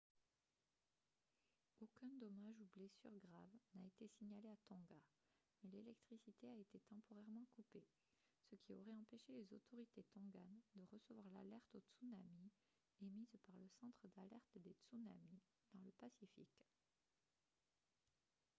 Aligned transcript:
aucun 1.79 2.09
dommage 2.19 2.59
ou 2.61 2.65
blessure 2.75 3.13
grave 3.21 3.53
n'a 3.75 3.85
été 3.85 4.07
signalé 4.17 4.49
à 4.49 4.55
tonga 4.67 4.99
mais 5.61 5.69
l'électricité 5.69 6.49
a 6.49 6.57
été 6.57 6.79
temporairement 6.89 7.45
coupée 7.55 7.85
ce 8.49 8.55
qui 8.55 8.73
aurait 8.73 8.95
empêché 8.99 9.31
les 9.31 9.53
autorités 9.53 10.03
tonganes 10.15 10.61
de 10.73 10.81
recevoir 10.91 11.29
l'alerte 11.29 11.75
au 11.75 11.81
tsunami 11.85 12.49
émise 12.99 13.37
par 13.45 13.59
le 13.59 13.69
centre 13.79 14.07
d'alerte 14.17 14.55
des 14.57 14.73
tsunamis 14.89 15.39
dans 15.71 15.81
le 15.81 15.91
pacifique 15.99 16.65